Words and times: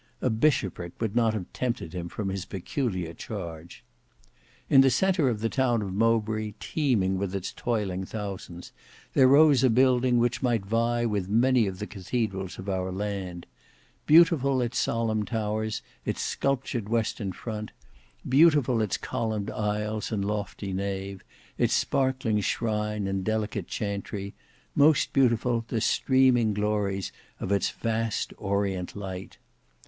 A 0.19 0.31
bishopric 0.31 0.99
would 0.99 1.15
not 1.15 1.35
have 1.35 1.53
tempted 1.53 1.93
him 1.93 2.09
from 2.09 2.29
his 2.29 2.45
peculiar 2.45 3.13
charge. 3.13 3.83
In 4.67 4.81
the 4.81 4.89
centre 4.89 5.29
of 5.29 5.41
the 5.41 5.47
town 5.47 5.83
of 5.83 5.93
Mowbray 5.93 6.55
teeming 6.59 7.19
with 7.19 7.35
its 7.35 7.53
toiling 7.53 8.03
thousands, 8.05 8.71
there 9.13 9.27
rose 9.27 9.63
a 9.63 9.69
building 9.69 10.17
which 10.17 10.41
might 10.41 10.65
vie 10.65 11.05
with 11.05 11.29
many 11.29 11.67
of 11.67 11.77
the 11.77 11.85
cathedrals 11.85 12.57
of 12.57 12.67
our 12.67 12.91
land. 12.91 13.45
Beautiful 14.07 14.59
its 14.59 14.79
solemn 14.79 15.23
towers, 15.23 15.83
its 16.03 16.19
sculptured 16.19 16.89
western 16.89 17.31
front; 17.31 17.71
beautiful 18.27 18.81
its 18.81 18.97
columned 18.97 19.51
aisles 19.51 20.11
and 20.11 20.25
lofty 20.25 20.73
nave; 20.73 21.23
its 21.59 21.75
sparkling 21.75 22.39
shrine 22.41 23.05
and 23.05 23.23
delicate 23.23 23.67
chantry; 23.67 24.33
most 24.73 25.13
beautiful 25.13 25.63
the 25.67 25.79
streaming 25.79 26.55
glories 26.55 27.11
of 27.39 27.51
its 27.51 27.69
vast 27.69 28.33
orient 28.39 28.95
light! 28.95 29.37